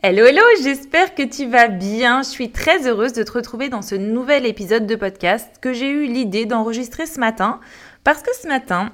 Hello 0.00 0.24
hello, 0.24 0.42
j'espère 0.62 1.16
que 1.16 1.24
tu 1.24 1.48
vas 1.48 1.66
bien. 1.66 2.22
Je 2.22 2.28
suis 2.28 2.52
très 2.52 2.86
heureuse 2.86 3.12
de 3.14 3.24
te 3.24 3.32
retrouver 3.32 3.68
dans 3.68 3.82
ce 3.82 3.96
nouvel 3.96 4.46
épisode 4.46 4.86
de 4.86 4.94
podcast 4.94 5.56
que 5.60 5.72
j'ai 5.72 5.88
eu 5.88 6.06
l'idée 6.06 6.46
d'enregistrer 6.46 7.04
ce 7.04 7.18
matin 7.18 7.58
parce 8.04 8.22
que 8.22 8.30
ce 8.40 8.46
matin, 8.46 8.92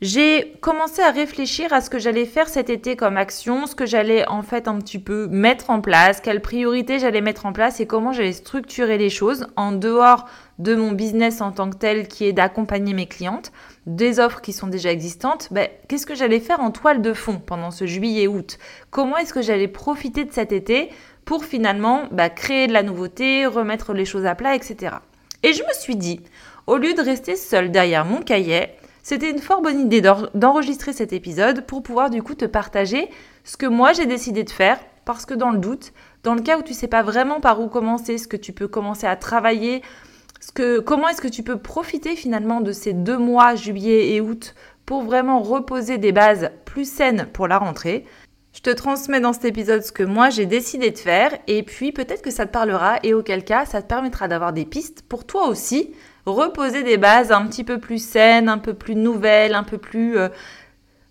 j'ai 0.00 0.54
commencé 0.60 1.02
à 1.02 1.12
réfléchir 1.12 1.72
à 1.72 1.80
ce 1.80 1.88
que 1.88 2.00
j'allais 2.00 2.24
faire 2.24 2.48
cet 2.48 2.68
été 2.68 2.96
comme 2.96 3.16
action, 3.16 3.66
ce 3.66 3.76
que 3.76 3.86
j'allais 3.86 4.26
en 4.26 4.42
fait 4.42 4.66
un 4.66 4.78
petit 4.80 4.98
peu 4.98 5.28
mettre 5.28 5.70
en 5.70 5.80
place, 5.80 6.20
quelles 6.20 6.42
priorités 6.42 6.98
j'allais 6.98 7.20
mettre 7.20 7.46
en 7.46 7.52
place 7.52 7.78
et 7.78 7.86
comment 7.86 8.12
j'allais 8.12 8.32
structurer 8.32 8.98
les 8.98 9.08
choses 9.08 9.46
en 9.54 9.70
dehors 9.70 10.26
de 10.58 10.74
mon 10.74 10.90
business 10.90 11.42
en 11.42 11.52
tant 11.52 11.70
que 11.70 11.76
tel 11.76 12.08
qui 12.08 12.24
est 12.24 12.32
d'accompagner 12.32 12.92
mes 12.92 13.06
clientes, 13.06 13.52
des 13.86 14.20
offres 14.20 14.40
qui 14.40 14.52
sont 14.52 14.66
déjà 14.66 14.90
existantes, 14.90 15.48
ben, 15.50 15.68
qu'est-ce 15.88 16.06
que 16.06 16.14
j'allais 16.14 16.40
faire 16.40 16.60
en 16.60 16.70
toile 16.70 17.02
de 17.02 17.12
fond 17.12 17.40
pendant 17.44 17.70
ce 17.70 17.86
juillet-août 17.86 18.58
Comment 18.90 19.16
est-ce 19.16 19.32
que 19.32 19.42
j'allais 19.42 19.68
profiter 19.68 20.24
de 20.24 20.32
cet 20.32 20.52
été 20.52 20.90
pour 21.24 21.44
finalement 21.44 22.02
ben, 22.10 22.28
créer 22.28 22.66
de 22.66 22.72
la 22.72 22.82
nouveauté, 22.82 23.46
remettre 23.46 23.92
les 23.92 24.04
choses 24.04 24.26
à 24.26 24.34
plat, 24.34 24.54
etc. 24.54 24.96
Et 25.42 25.52
je 25.52 25.62
me 25.62 25.72
suis 25.72 25.96
dit, 25.96 26.20
au 26.66 26.76
lieu 26.76 26.94
de 26.94 27.00
rester 27.00 27.36
seule 27.36 27.70
derrière 27.70 28.04
mon 28.04 28.20
cahier, 28.20 28.68
c'était 29.02 29.30
une 29.30 29.38
fort 29.38 29.62
bonne 29.62 29.80
idée 29.80 30.02
d'enregistrer 30.34 30.92
cet 30.92 31.12
épisode 31.12 31.66
pour 31.66 31.82
pouvoir 31.82 32.10
du 32.10 32.22
coup 32.22 32.34
te 32.34 32.44
partager 32.44 33.08
ce 33.44 33.56
que 33.56 33.66
moi 33.66 33.92
j'ai 33.94 34.06
décidé 34.06 34.44
de 34.44 34.50
faire 34.50 34.78
parce 35.06 35.24
que 35.24 35.34
dans 35.34 35.50
le 35.50 35.58
doute, 35.58 35.92
dans 36.22 36.34
le 36.34 36.42
cas 36.42 36.58
où 36.58 36.62
tu 36.62 36.74
sais 36.74 36.86
pas 36.86 37.02
vraiment 37.02 37.40
par 37.40 37.60
où 37.60 37.68
commencer, 37.68 38.18
ce 38.18 38.28
que 38.28 38.36
tu 38.36 38.52
peux 38.52 38.68
commencer 38.68 39.06
à 39.06 39.16
travailler, 39.16 39.82
comment 40.84 41.08
est-ce 41.08 41.20
que 41.20 41.28
tu 41.28 41.42
peux 41.42 41.58
profiter 41.58 42.16
finalement 42.16 42.60
de 42.60 42.72
ces 42.72 42.92
deux 42.92 43.18
mois, 43.18 43.54
juillet 43.54 44.14
et 44.14 44.20
août, 44.20 44.54
pour 44.86 45.02
vraiment 45.02 45.42
reposer 45.42 45.98
des 45.98 46.12
bases 46.12 46.50
plus 46.64 46.90
saines 46.90 47.28
pour 47.32 47.48
la 47.48 47.58
rentrée? 47.58 48.04
Je 48.52 48.60
te 48.60 48.70
transmets 48.70 49.20
dans 49.20 49.32
cet 49.32 49.44
épisode 49.44 49.82
ce 49.82 49.92
que 49.92 50.02
moi 50.02 50.28
j'ai 50.28 50.44
décidé 50.44 50.90
de 50.90 50.98
faire 50.98 51.30
et 51.46 51.62
puis 51.62 51.92
peut-être 51.92 52.22
que 52.22 52.32
ça 52.32 52.46
te 52.46 52.52
parlera 52.52 52.98
et 53.04 53.14
auquel 53.14 53.44
cas 53.44 53.64
ça 53.64 53.80
te 53.80 53.86
permettra 53.86 54.26
d'avoir 54.26 54.52
des 54.52 54.64
pistes 54.64 55.02
pour 55.02 55.24
toi 55.24 55.46
aussi 55.46 55.94
reposer 56.26 56.82
des 56.82 56.96
bases 56.96 57.30
un 57.30 57.46
petit 57.46 57.62
peu 57.62 57.78
plus 57.78 58.04
saines, 58.04 58.48
un 58.48 58.58
peu 58.58 58.74
plus 58.74 58.96
nouvelles, 58.96 59.54
un 59.54 59.62
peu 59.62 59.78
plus 59.78 60.18
euh, 60.18 60.28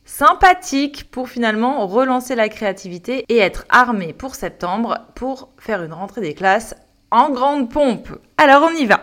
sympathiques 0.04 1.10
pour 1.12 1.30
finalement 1.30 1.88
relancer 1.88 2.36
la 2.36 2.50
créativité 2.50 3.24
et 3.30 3.38
être 3.38 3.66
armé 3.70 4.12
pour 4.12 4.36
septembre 4.36 4.98
pour 5.16 5.50
faire 5.58 5.82
une 5.82 5.94
rentrée 5.94 6.22
des 6.22 6.34
classes 6.34 6.76
en 7.12 7.30
grande 7.30 7.70
pompe. 7.70 8.10
Alors 8.38 8.64
on 8.64 8.76
y 8.76 8.86
va. 8.86 9.02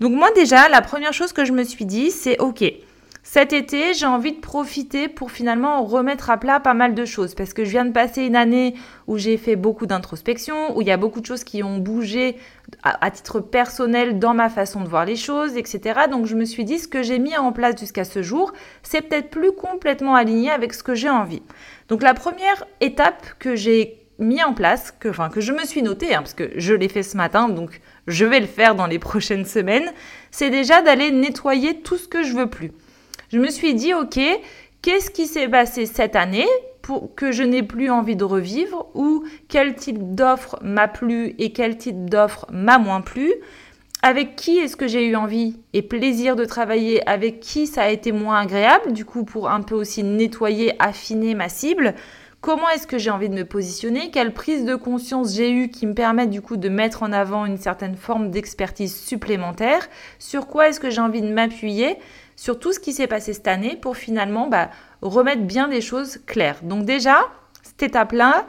Donc 0.00 0.12
moi 0.12 0.30
déjà, 0.34 0.68
la 0.68 0.82
première 0.82 1.12
chose 1.12 1.32
que 1.32 1.44
je 1.44 1.52
me 1.52 1.64
suis 1.64 1.84
dit, 1.84 2.10
c'est 2.10 2.38
ok. 2.40 2.64
Cet 3.24 3.52
été, 3.52 3.94
j'ai 3.94 4.06
envie 4.06 4.32
de 4.32 4.40
profiter 4.40 5.08
pour 5.08 5.30
finalement 5.30 5.84
remettre 5.84 6.28
à 6.28 6.38
plat 6.38 6.58
pas 6.58 6.74
mal 6.74 6.92
de 6.92 7.04
choses 7.04 7.36
parce 7.36 7.54
que 7.54 7.64
je 7.64 7.70
viens 7.70 7.84
de 7.84 7.92
passer 7.92 8.24
une 8.24 8.34
année 8.34 8.74
où 9.06 9.16
j'ai 9.16 9.36
fait 9.36 9.54
beaucoup 9.54 9.86
d'introspection, 9.86 10.76
où 10.76 10.82
il 10.82 10.88
y 10.88 10.90
a 10.90 10.96
beaucoup 10.96 11.20
de 11.20 11.26
choses 11.26 11.44
qui 11.44 11.62
ont 11.62 11.78
bougé 11.78 12.36
à, 12.82 13.10
titre 13.12 13.38
personnel 13.38 14.18
dans 14.18 14.34
ma 14.34 14.48
façon 14.48 14.80
de 14.80 14.88
voir 14.88 15.04
les 15.04 15.14
choses, 15.14 15.56
etc. 15.56 16.00
Donc 16.10 16.26
je 16.26 16.34
me 16.34 16.44
suis 16.44 16.64
dit 16.64 16.78
ce 16.78 16.88
que 16.88 17.02
j'ai 17.02 17.20
mis 17.20 17.36
en 17.36 17.52
place 17.52 17.78
jusqu'à 17.78 18.04
ce 18.04 18.22
jour, 18.22 18.52
c'est 18.82 19.02
peut-être 19.02 19.30
plus 19.30 19.52
complètement 19.52 20.16
aligné 20.16 20.50
avec 20.50 20.74
ce 20.74 20.82
que 20.82 20.94
j'ai 20.94 21.08
envie. 21.08 21.42
Donc 21.88 22.02
la 22.02 22.14
première 22.14 22.66
étape 22.80 23.24
que 23.38 23.54
j'ai 23.54 24.01
mis 24.22 24.42
en 24.42 24.54
place, 24.54 24.92
que, 24.92 25.08
enfin, 25.08 25.28
que 25.28 25.40
je 25.40 25.52
me 25.52 25.64
suis 25.64 25.82
noté, 25.82 26.14
hein, 26.14 26.18
parce 26.18 26.34
que 26.34 26.50
je 26.56 26.74
l'ai 26.74 26.88
fait 26.88 27.02
ce 27.02 27.16
matin, 27.16 27.48
donc 27.48 27.80
je 28.06 28.24
vais 28.24 28.40
le 28.40 28.46
faire 28.46 28.74
dans 28.74 28.86
les 28.86 28.98
prochaines 29.00 29.44
semaines, 29.44 29.90
c'est 30.30 30.50
déjà 30.50 30.82
d'aller 30.82 31.10
nettoyer 31.10 31.80
tout 31.80 31.96
ce 31.96 32.08
que 32.08 32.22
je 32.22 32.34
veux 32.34 32.48
plus. 32.48 32.72
Je 33.32 33.38
me 33.38 33.50
suis 33.50 33.74
dit, 33.74 33.94
ok, 33.94 34.20
qu'est-ce 34.82 35.10
qui 35.10 35.26
s'est 35.26 35.48
passé 35.48 35.86
cette 35.86 36.16
année 36.16 36.46
pour 36.82 37.14
que 37.14 37.32
je 37.32 37.42
n'ai 37.42 37.62
plus 37.62 37.90
envie 37.90 38.16
de 38.16 38.24
revivre 38.24 38.88
ou 38.94 39.24
quel 39.48 39.74
type 39.74 40.14
d'offre 40.14 40.58
m'a 40.62 40.88
plu 40.88 41.34
et 41.38 41.52
quel 41.52 41.78
type 41.78 42.10
d'offre 42.10 42.46
m'a 42.52 42.78
moins 42.78 43.00
plu? 43.00 43.32
Avec 44.02 44.34
qui 44.34 44.58
est-ce 44.58 44.76
que 44.76 44.88
j'ai 44.88 45.06
eu 45.06 45.14
envie 45.14 45.60
et 45.72 45.80
plaisir 45.80 46.34
de 46.34 46.44
travailler, 46.44 47.08
avec 47.08 47.38
qui 47.38 47.68
ça 47.68 47.84
a 47.84 47.88
été 47.88 48.10
moins 48.10 48.40
agréable, 48.40 48.92
du 48.92 49.04
coup 49.04 49.24
pour 49.24 49.48
un 49.48 49.62
peu 49.62 49.76
aussi 49.76 50.02
nettoyer, 50.02 50.74
affiner 50.80 51.36
ma 51.36 51.48
cible, 51.48 51.94
comment 52.42 52.68
est-ce 52.68 52.88
que 52.88 52.98
j'ai 52.98 53.10
envie 53.10 53.30
de 53.30 53.34
me 53.34 53.46
positionner, 53.46 54.10
quelle 54.10 54.34
prise 54.34 54.66
de 54.66 54.74
conscience 54.74 55.34
j'ai 55.34 55.50
eue 55.50 55.70
qui 55.70 55.86
me 55.86 55.94
permet 55.94 56.26
du 56.26 56.42
coup 56.42 56.58
de 56.58 56.68
mettre 56.68 57.04
en 57.04 57.12
avant 57.12 57.46
une 57.46 57.56
certaine 57.56 57.96
forme 57.96 58.30
d'expertise 58.30 58.94
supplémentaire, 58.94 59.88
sur 60.18 60.48
quoi 60.48 60.68
est-ce 60.68 60.80
que 60.80 60.90
j'ai 60.90 61.00
envie 61.00 61.22
de 61.22 61.32
m'appuyer, 61.32 61.96
sur 62.36 62.58
tout 62.58 62.72
ce 62.72 62.80
qui 62.80 62.92
s'est 62.92 63.06
passé 63.06 63.32
cette 63.32 63.46
année 63.46 63.78
pour 63.80 63.96
finalement 63.96 64.48
bah, 64.48 64.70
remettre 65.00 65.42
bien 65.42 65.68
des 65.68 65.80
choses 65.80 66.18
claires. 66.26 66.58
Donc 66.64 66.84
déjà, 66.84 67.20
cette 67.62 67.84
étape-là, 67.84 68.44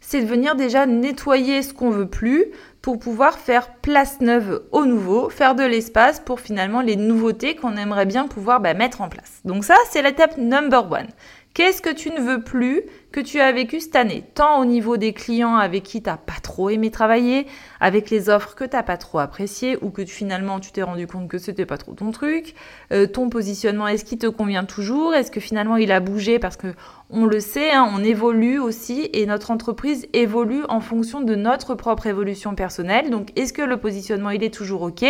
c'est 0.00 0.20
de 0.20 0.26
venir 0.26 0.54
déjà 0.54 0.86
nettoyer 0.86 1.62
ce 1.62 1.74
qu'on 1.74 1.90
veut 1.90 2.08
plus 2.08 2.46
pour 2.80 2.98
pouvoir 2.98 3.38
faire 3.38 3.74
place 3.74 4.20
neuve 4.20 4.64
au 4.72 4.84
nouveau, 4.84 5.30
faire 5.30 5.54
de 5.54 5.62
l'espace 5.62 6.20
pour 6.20 6.40
finalement 6.40 6.80
les 6.80 6.96
nouveautés 6.96 7.54
qu'on 7.54 7.76
aimerait 7.76 8.06
bien 8.06 8.26
pouvoir 8.26 8.60
bah, 8.60 8.74
mettre 8.74 9.00
en 9.00 9.08
place. 9.08 9.40
Donc 9.44 9.64
ça, 9.64 9.76
c'est 9.90 10.02
l'étape 10.02 10.36
number 10.36 10.90
one. 10.90 11.06
Qu'est-ce 11.54 11.82
que 11.82 11.92
tu 11.92 12.10
ne 12.10 12.18
veux 12.18 12.42
plus 12.42 12.82
que 13.12 13.20
tu 13.20 13.38
as 13.38 13.52
vécu 13.52 13.78
cette 13.80 13.94
année, 13.94 14.24
tant 14.34 14.58
au 14.58 14.64
niveau 14.64 14.96
des 14.96 15.12
clients 15.12 15.56
avec 15.56 15.82
qui 15.82 16.02
tu 16.02 16.08
n'as 16.08 16.16
pas 16.16 16.40
trop 16.42 16.70
aimé 16.70 16.90
travailler, 16.90 17.46
avec 17.78 18.08
les 18.08 18.30
offres 18.30 18.54
que 18.54 18.64
tu 18.64 18.74
n'as 18.74 18.82
pas 18.82 18.96
trop 18.96 19.18
appréciées 19.18 19.76
ou 19.82 19.90
que 19.90 20.02
finalement 20.06 20.60
tu 20.60 20.72
t'es 20.72 20.82
rendu 20.82 21.06
compte 21.06 21.28
que 21.28 21.36
c'était 21.36 21.66
pas 21.66 21.76
trop 21.76 21.92
ton 21.92 22.10
truc, 22.10 22.54
euh, 22.90 23.06
ton 23.06 23.28
positionnement, 23.28 23.86
est-ce 23.86 24.06
qu'il 24.06 24.16
te 24.16 24.28
convient 24.28 24.64
toujours, 24.64 25.14
est-ce 25.14 25.30
que 25.30 25.40
finalement 25.40 25.76
il 25.76 25.92
a 25.92 26.00
bougé? 26.00 26.38
Parce 26.38 26.56
que 26.56 26.68
on 27.10 27.26
le 27.26 27.40
sait, 27.40 27.70
hein, 27.70 27.86
on 27.94 28.02
évolue 28.02 28.58
aussi 28.58 29.10
et 29.12 29.26
notre 29.26 29.50
entreprise 29.50 30.06
évolue 30.14 30.62
en 30.70 30.80
fonction 30.80 31.20
de 31.20 31.34
notre 31.34 31.74
propre 31.74 32.06
évolution 32.06 32.54
personnelle. 32.54 33.10
Donc 33.10 33.28
est-ce 33.36 33.52
que 33.52 33.60
le 33.60 33.76
positionnement 33.76 34.30
il 34.30 34.42
est 34.42 34.54
toujours 34.54 34.80
OK? 34.80 35.04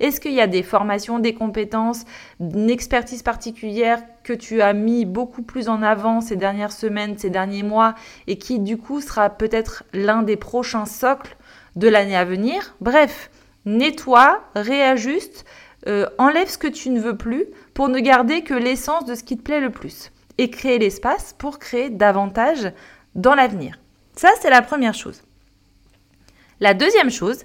Est-ce 0.00 0.20
qu'il 0.22 0.32
y 0.32 0.40
a 0.40 0.46
des 0.46 0.62
formations, 0.62 1.18
des 1.18 1.34
compétences, 1.34 2.06
une 2.40 2.70
expertise 2.70 3.22
particulière 3.22 4.02
que 4.24 4.32
tu 4.32 4.62
as 4.62 4.72
mis 4.72 5.04
beaucoup 5.04 5.42
plus 5.42 5.68
en 5.68 5.82
avant 5.82 6.20
ces 6.20 6.36
dernières 6.36 6.72
semaines, 6.72 7.18
ces 7.18 7.30
dernières 7.30 7.64
mois 7.64 7.94
et 8.26 8.38
qui 8.38 8.58
du 8.58 8.76
coup 8.76 9.00
sera 9.00 9.30
peut-être 9.30 9.84
l'un 9.92 10.22
des 10.22 10.36
prochains 10.36 10.86
socles 10.86 11.36
de 11.76 11.88
l'année 11.88 12.16
à 12.16 12.24
venir. 12.24 12.74
Bref, 12.80 13.30
nettoie, 13.64 14.42
réajuste, 14.54 15.44
euh, 15.88 16.06
enlève 16.18 16.48
ce 16.48 16.58
que 16.58 16.68
tu 16.68 16.90
ne 16.90 17.00
veux 17.00 17.16
plus 17.16 17.46
pour 17.74 17.88
ne 17.88 17.98
garder 17.98 18.42
que 18.42 18.54
l'essence 18.54 19.04
de 19.04 19.14
ce 19.14 19.24
qui 19.24 19.36
te 19.36 19.42
plaît 19.42 19.60
le 19.60 19.70
plus 19.70 20.12
et 20.38 20.50
créer 20.50 20.78
l'espace 20.78 21.34
pour 21.36 21.58
créer 21.58 21.90
davantage 21.90 22.72
dans 23.14 23.34
l'avenir. 23.34 23.78
Ça, 24.16 24.28
c'est 24.40 24.50
la 24.50 24.62
première 24.62 24.94
chose. 24.94 25.22
La 26.60 26.74
deuxième 26.74 27.10
chose, 27.10 27.44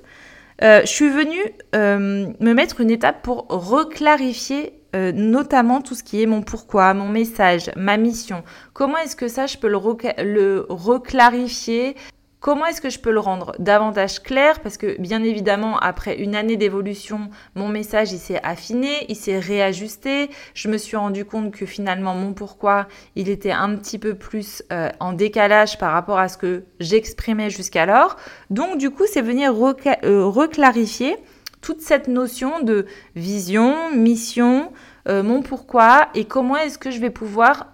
euh, 0.62 0.81
je 0.81 0.88
suis 0.88 1.09
venue 1.09 1.44
euh, 1.75 2.27
me 2.39 2.53
mettre 2.53 2.81
une 2.81 2.91
étape 2.91 3.21
pour 3.23 3.47
reclarifier 3.47 4.76
euh, 4.95 5.12
notamment 5.12 5.81
tout 5.81 5.95
ce 5.95 6.04
qui 6.04 6.22
est 6.22 6.25
mon 6.25 6.42
pourquoi, 6.42 6.94
mon 6.94 7.10
message, 7.10 7.72
ma 7.75 7.98
mission. 7.98 8.44
Comment 8.74 8.98
est-ce 8.98 9.16
que 9.16 9.28
ça, 9.28 9.45
je 9.45 9.57
peux 9.57 9.68
le, 9.68 10.66
reclarifier? 10.69 11.95
Comment 12.39 12.68
est-ce 12.68 12.81
que 12.81 12.89
je 12.89 13.00
peux 13.00 13.12
le 13.12 13.19
rendre 13.19 13.56
davantage 13.60 14.22
clair? 14.22 14.60
Parce 14.62 14.78
que 14.78 15.00
bien 15.01 15.24
évidemment, 15.24 15.78
après 15.80 16.18
une 16.18 16.36
année 16.36 16.56
d'évolution, 16.56 17.30
mon 17.56 17.68
message 17.68 18.12
il 18.12 18.19
s'est 18.19 18.39
affiné, 18.44 19.06
il 19.10 19.16
s'est 19.16 19.39
réajusté. 19.39 20.30
Je 20.54 20.69
me 20.69 20.78
suis 20.78 20.95
rendu 20.95 21.25
compte 21.25 21.51
que 21.51 21.66
finalement 21.66 22.13
mon 22.13 22.33
pourquoi 22.33 22.88
il 23.16 23.28
était 23.28 23.51
un 23.51 23.75
petit 23.75 23.98
peu 23.98 24.13
plus 24.13 24.63
euh, 24.72 24.90
en 25.00 25.13
décalage 25.13 25.80
par 25.80 25.92
rapport 25.92 26.19
à 26.19 26.30
ce 26.30 26.38
que 26.38 26.63
j'exprimais 26.80 27.50
jusqu'alors. 27.50 28.18
Donc 28.51 28.78
du 28.78 28.92
coup, 28.92 29.06
c'est 29.12 29.24
venir 29.24 29.51
euh, 29.51 30.25
reclarifier 30.25 31.18
toute 31.68 31.81
cette 31.81 32.08
notion 32.08 32.62
de 32.62 32.86
vision, 33.18 33.92
mission, 33.94 34.72
euh, 35.10 35.22
mon 35.22 35.42
pourquoi 35.42 36.08
et 36.16 36.24
comment 36.24 36.56
est-ce 36.56 36.78
que 36.78 36.92
je 36.92 37.00
vais 37.00 37.10
pouvoir 37.10 37.68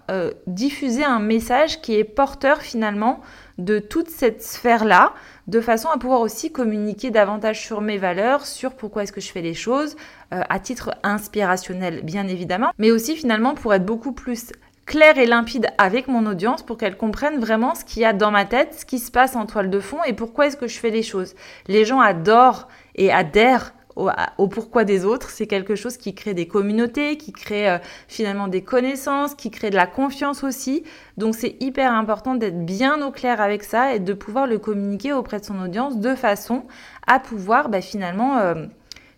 diffuser 0.48 1.04
un 1.04 1.20
message 1.20 1.80
qui 1.80 1.94
est 1.94 2.02
porteur 2.02 2.60
finalement 2.60 3.20
de 3.58 3.78
toute 3.78 4.08
cette 4.08 4.42
sphère-là, 4.42 5.12
de 5.46 5.60
façon 5.60 5.88
à 5.88 5.98
pouvoir 5.98 6.20
aussi 6.20 6.50
communiquer 6.50 7.10
davantage 7.10 7.60
sur 7.60 7.80
mes 7.80 7.98
valeurs, 7.98 8.46
sur 8.46 8.74
pourquoi 8.74 9.04
est-ce 9.04 9.12
que 9.12 9.20
je 9.20 9.30
fais 9.30 9.42
les 9.42 9.54
choses, 9.54 9.96
euh, 10.32 10.42
à 10.48 10.58
titre 10.58 10.94
inspirationnel 11.02 12.02
bien 12.02 12.26
évidemment, 12.26 12.72
mais 12.78 12.90
aussi 12.90 13.14
finalement 13.14 13.54
pour 13.54 13.74
être 13.74 13.84
beaucoup 13.84 14.12
plus 14.12 14.52
clair 14.86 15.16
et 15.18 15.26
limpide 15.26 15.68
avec 15.78 16.08
mon 16.08 16.26
audience 16.26 16.62
pour 16.62 16.76
qu'elle 16.76 16.96
comprenne 16.96 17.38
vraiment 17.38 17.74
ce 17.74 17.84
qu'il 17.84 18.02
y 18.02 18.04
a 18.04 18.12
dans 18.12 18.30
ma 18.30 18.44
tête, 18.44 18.74
ce 18.74 18.84
qui 18.84 18.98
se 18.98 19.10
passe 19.10 19.36
en 19.36 19.46
toile 19.46 19.70
de 19.70 19.80
fond 19.80 20.02
et 20.04 20.12
pourquoi 20.12 20.46
est-ce 20.46 20.56
que 20.56 20.66
je 20.66 20.78
fais 20.78 20.90
les 20.90 21.02
choses. 21.02 21.34
Les 21.68 21.84
gens 21.84 22.00
adorent 22.00 22.68
et 22.96 23.10
adhèrent 23.10 23.72
au, 23.96 24.48
pourquoi 24.48 24.84
des 24.84 25.04
autres. 25.04 25.30
C'est 25.30 25.46
quelque 25.46 25.74
chose 25.74 25.96
qui 25.96 26.14
crée 26.14 26.34
des 26.34 26.46
communautés, 26.46 27.16
qui 27.16 27.32
crée 27.32 27.68
euh, 27.68 27.78
finalement 28.08 28.48
des 28.48 28.62
connaissances, 28.62 29.34
qui 29.34 29.50
crée 29.50 29.70
de 29.70 29.76
la 29.76 29.86
confiance 29.86 30.44
aussi. 30.44 30.84
Donc 31.16 31.34
c'est 31.34 31.56
hyper 31.60 31.92
important 31.92 32.34
d'être 32.34 32.64
bien 32.64 33.04
au 33.06 33.10
clair 33.10 33.40
avec 33.40 33.62
ça 33.62 33.94
et 33.94 33.98
de 33.98 34.12
pouvoir 34.12 34.46
le 34.46 34.58
communiquer 34.58 35.12
auprès 35.12 35.40
de 35.40 35.44
son 35.44 35.60
audience 35.60 35.98
de 35.98 36.14
façon 36.14 36.64
à 37.06 37.18
pouvoir 37.18 37.68
bah, 37.68 37.80
finalement 37.80 38.38
euh, 38.38 38.66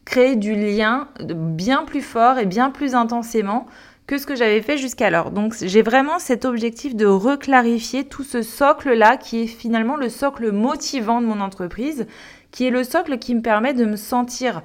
créer 0.05 0.37
du 0.37 0.55
lien 0.55 1.09
bien 1.21 1.85
plus 1.85 2.03
fort 2.03 2.39
et 2.39 2.47
bien 2.47 2.71
plus 2.71 2.95
intensément 2.95 3.67
que 4.07 4.19
ce 4.19 4.27
que 4.27 4.37
j'avais 4.37 4.63
fait 4.63 4.79
jusqu'alors. 4.79 5.31
Donc 5.31 5.55
j'ai 5.61 5.83
vraiment 5.83 6.19
cet 6.19 6.45
objectif 6.45 6.95
de 6.95 7.07
reclarifier 7.07 8.05
tout 8.05 8.23
ce 8.23 8.43
socle-là 8.43 9.17
qui 9.17 9.43
est 9.43 9.47
finalement 9.47 9.97
le 9.97 10.09
socle 10.09 10.53
motivant 10.53 11.21
de 11.21 11.27
mon 11.27 11.41
entreprise 11.41 12.07
qui 12.57 12.67
est 12.67 12.71
le 12.71 12.85
socle 12.85 13.19
qui 13.19 13.35
me 13.35 13.43
permet 13.43 13.75
de 13.75 13.85
me 13.85 13.97
sentir 13.97 14.63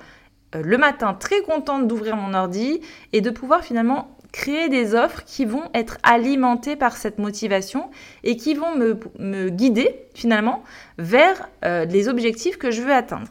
euh, 0.55 0.61
le 0.63 0.77
matin 0.77 1.13
très 1.13 1.41
contente 1.41 1.89
d'ouvrir 1.89 2.15
mon 2.15 2.33
ordi 2.33 2.79
et 3.11 3.19
de 3.19 3.29
pouvoir 3.29 3.65
finalement 3.65 4.15
créer 4.31 4.69
des 4.69 4.95
offres 4.95 5.25
qui 5.25 5.43
vont 5.43 5.63
être 5.73 5.97
alimentées 6.01 6.77
par 6.77 6.95
cette 6.95 7.19
motivation 7.19 7.91
et 8.23 8.37
qui 8.37 8.53
vont 8.53 8.77
me, 8.77 9.49
guider 9.49 10.05
finalement 10.13 10.63
vers 10.99 11.49
euh, 11.65 11.83
les 11.83 12.07
objectifs 12.07 12.57
que 12.57 12.71
je 12.71 12.81
veux 12.81 12.93
atteindre. 12.93 13.27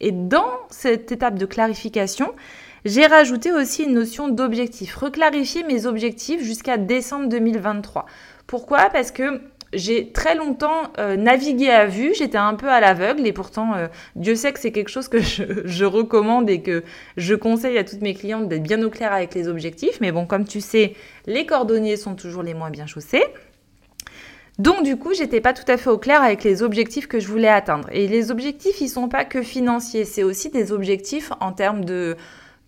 Et 0.00 0.12
dans 0.12 0.52
cette 0.70 1.10
étape 1.10 1.36
de 1.36 1.46
clarification, 1.46 2.32
j'ai 2.84 3.06
rajouté 3.06 3.50
aussi 3.50 3.82
une 3.82 3.94
notion 3.94 4.28
d'objectif, 4.28 4.94
reclarifier 4.94 5.64
mes 5.64 5.84
objectifs 5.84 6.44
jusqu'à 6.44 6.76
décembre 6.76 7.28
2023. 7.28 8.06
Pourquoi? 8.46 8.88
Parce 8.90 9.10
que 9.10 9.40
j'ai 9.72 10.12
très 10.12 10.34
longtemps 10.34 10.92
euh, 10.98 11.16
navigué 11.16 11.70
à 11.70 11.86
vue, 11.86 12.14
j'étais 12.14 12.38
un 12.38 12.54
peu 12.54 12.68
à 12.68 12.80
l'aveugle 12.80 13.26
et 13.26 13.32
pourtant 13.32 13.74
euh, 13.74 13.88
Dieu 14.14 14.34
sait 14.34 14.52
que 14.52 14.60
c'est 14.60 14.72
quelque 14.72 14.88
chose 14.88 15.08
que 15.08 15.18
je, 15.20 15.84
recommande 15.84 16.48
et 16.48 16.62
que 16.62 16.84
je 17.16 17.34
conseille 17.34 17.76
à 17.78 17.84
toutes 17.84 18.00
mes 18.00 18.14
clientes 18.14 18.48
d'être 18.48 18.62
bien 18.62 18.82
au 18.82 18.90
clair 18.90 19.12
avec 19.12 19.34
les 19.34 19.48
objectifs. 19.48 20.00
Mais 20.00 20.12
bon, 20.12 20.26
comme 20.26 20.46
tu 20.46 20.60
sais, 20.60 20.94
les 21.26 21.46
cordonniers 21.46 21.96
sont 21.96 22.14
toujours 22.14 22.42
les 22.42 22.54
moins 22.54 22.70
bien 22.70 22.86
chaussés. 22.86 23.24
Donc 24.58 24.84
du 24.84 24.96
coup, 24.96 25.12
j'étais 25.12 25.40
pas 25.40 25.52
tout 25.52 25.70
à 25.70 25.76
fait 25.76 25.90
au 25.90 25.98
clair 25.98 26.22
avec 26.22 26.42
les 26.42 26.62
objectifs 26.62 27.08
que 27.08 27.20
je 27.20 27.28
voulais 27.28 27.48
atteindre. 27.48 27.88
Et 27.92 28.08
les 28.08 28.30
objectifs, 28.30 28.80
ils 28.80 28.88
sont 28.88 29.08
pas 29.08 29.24
que 29.24 29.42
financiers, 29.42 30.04
c'est 30.04 30.22
aussi 30.22 30.48
des 30.48 30.72
objectifs 30.72 31.30
en 31.40 31.52
termes 31.52 31.84
de 31.84 32.16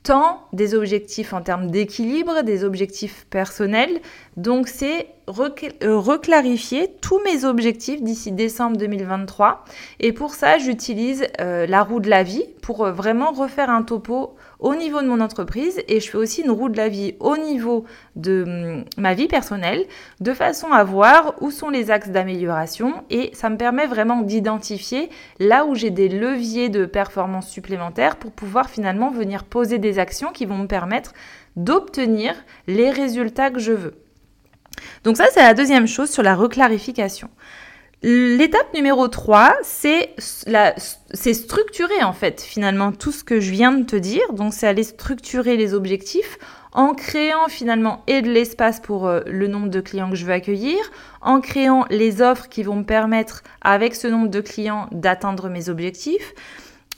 temps, 0.02 0.40
des 0.52 0.74
objectifs 0.74 1.32
en 1.32 1.42
termes 1.42 1.70
d'équilibre, 1.70 2.42
des 2.42 2.64
objectifs 2.64 3.26
personnels. 3.30 4.00
Donc 4.36 4.68
c'est 4.68 5.08
euh, 5.28 5.98
reclarifier 5.98 6.88
tous 7.02 7.20
mes 7.24 7.44
objectifs 7.44 8.02
d'ici 8.02 8.32
décembre 8.32 8.78
2023. 8.78 9.64
Et 10.00 10.12
pour 10.12 10.34
ça, 10.34 10.58
j'utilise 10.58 11.26
euh, 11.40 11.66
la 11.66 11.82
roue 11.82 12.00
de 12.00 12.08
la 12.08 12.22
vie 12.22 12.44
pour 12.62 12.86
euh, 12.86 12.92
vraiment 12.92 13.32
refaire 13.32 13.68
un 13.68 13.82
topo 13.82 14.36
au 14.58 14.74
niveau 14.74 15.00
de 15.02 15.06
mon 15.06 15.20
entreprise 15.20 15.80
et 15.88 16.00
je 16.00 16.10
fais 16.10 16.18
aussi 16.18 16.42
une 16.42 16.50
roue 16.50 16.68
de 16.68 16.76
la 16.76 16.88
vie 16.88 17.14
au 17.20 17.36
niveau 17.36 17.84
de 18.16 18.44
hum, 18.46 18.84
ma 18.96 19.14
vie 19.14 19.28
personnelle 19.28 19.84
de 20.20 20.32
façon 20.32 20.72
à 20.72 20.84
voir 20.84 21.34
où 21.40 21.50
sont 21.50 21.70
les 21.70 21.90
axes 21.90 22.10
d'amélioration 22.10 23.04
et 23.10 23.30
ça 23.34 23.50
me 23.50 23.56
permet 23.56 23.86
vraiment 23.86 24.22
d'identifier 24.22 25.10
là 25.38 25.64
où 25.64 25.74
j'ai 25.74 25.90
des 25.90 26.08
leviers 26.08 26.68
de 26.68 26.86
performance 26.86 27.48
supplémentaires 27.48 28.16
pour 28.16 28.32
pouvoir 28.32 28.68
finalement 28.68 29.10
venir 29.10 29.44
poser 29.44 29.78
des 29.78 29.98
actions 29.98 30.32
qui 30.32 30.46
vont 30.46 30.58
me 30.58 30.66
permettre 30.66 31.12
d'obtenir 31.56 32.34
les 32.66 32.90
résultats 32.90 33.50
que 33.50 33.58
je 33.58 33.72
veux. 33.72 33.94
Donc 35.04 35.16
ça, 35.16 35.26
c'est 35.32 35.42
la 35.42 35.54
deuxième 35.54 35.88
chose 35.88 36.10
sur 36.10 36.22
la 36.22 36.34
reclarification. 36.34 37.28
L'étape 38.02 38.72
numéro 38.74 39.08
3, 39.08 39.56
c'est 39.62 40.14
structurer 41.16 42.04
en 42.04 42.12
fait 42.12 42.40
finalement 42.40 42.92
tout 42.92 43.10
ce 43.10 43.24
que 43.24 43.40
je 43.40 43.50
viens 43.50 43.72
de 43.72 43.84
te 43.84 43.96
dire. 43.96 44.32
Donc 44.32 44.54
c'est 44.54 44.68
aller 44.68 44.84
structurer 44.84 45.56
les 45.56 45.74
objectifs 45.74 46.38
en 46.72 46.94
créant 46.94 47.48
finalement 47.48 48.04
et 48.06 48.22
de 48.22 48.30
l'espace 48.30 48.78
pour 48.78 49.06
euh, 49.06 49.20
le 49.26 49.48
nombre 49.48 49.68
de 49.68 49.80
clients 49.80 50.10
que 50.10 50.16
je 50.16 50.24
veux 50.24 50.32
accueillir, 50.32 50.78
en 51.22 51.40
créant 51.40 51.86
les 51.90 52.22
offres 52.22 52.48
qui 52.48 52.62
vont 52.62 52.76
me 52.76 52.84
permettre 52.84 53.42
avec 53.62 53.94
ce 53.94 54.06
nombre 54.06 54.28
de 54.28 54.40
clients 54.40 54.86
d'atteindre 54.92 55.48
mes 55.48 55.70
objectifs, 55.70 56.34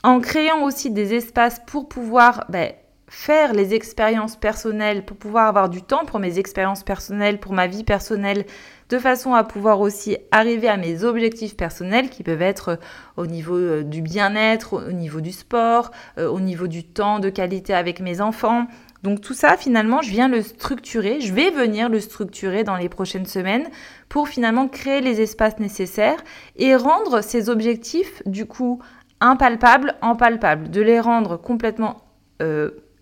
en 0.03 0.21
créant 0.21 0.65
aussi 0.65 0.91
des 0.91 1.15
espaces 1.15 1.63
pour 1.67 1.89
pouvoir 1.89 2.45
ben, 2.49 2.73
faire 3.07 3.53
les 3.53 3.75
expériences 3.75 4.37
personnelles, 4.37 5.05
pour 5.05 5.17
pouvoir 5.17 5.47
avoir 5.47 5.69
du 5.69 5.83
temps 5.83 6.05
pour 6.05 6.21
mes 6.21 6.39
expériences 6.39 6.85
personnelles, 6.85 7.41
pour 7.41 7.53
ma 7.53 7.67
vie 7.67 7.85
personnelle, 7.85 8.45
de 8.91 8.99
façon 8.99 9.35
à 9.35 9.45
pouvoir 9.45 9.81
aussi 9.81 10.17
arriver 10.33 10.69
à 10.69 10.77
mes 10.77 11.05
objectifs 11.05 11.57
personnels 11.57 12.11
qui 12.11 12.25
peuvent 12.25 12.43
être 12.43 12.71
euh, 12.71 12.77
au 13.17 13.27
niveau 13.27 13.57
euh, 13.57 13.83
du 13.85 14.03
bien-être, 14.03 14.89
au 14.89 14.93
niveau 14.93 15.21
du 15.21 15.31
sport, 15.31 15.93
euh, 16.19 16.29
au 16.29 16.41
niveau 16.41 16.67
du 16.67 16.85
temps 16.85 17.21
de 17.21 17.31
qualité 17.31 17.73
avec 17.73 18.01
mes 18.01 18.21
enfants. 18.21 18.67
Donc 19.05 19.21
tout 19.21 19.33
ça, 19.33 19.57
finalement, 19.57 20.03
je 20.03 20.11
viens 20.11 20.29
le 20.29 20.43
structurer, 20.43 21.21
je 21.21 21.33
vais 21.33 21.51
venir 21.51 21.89
le 21.89 22.01
structurer 22.01 22.65
dans 22.65 22.77
les 22.77 22.89
prochaines 22.89 23.27
semaines 23.27 23.69
pour 24.09 24.29
finalement 24.29 24.69
créer 24.69 25.01
les 25.01 25.21
espaces 25.21 25.59
nécessaires 25.59 26.23
et 26.57 26.75
rendre 26.75 27.23
ces 27.23 27.49
objectifs, 27.49 28.23
du 28.27 28.45
coup, 28.45 28.83
impalpables, 29.21 29.95
en 30.03 30.17
palpables, 30.17 30.69
de 30.69 30.83
les 30.83 31.01
rendre 31.01 31.39
complètement 31.39 32.03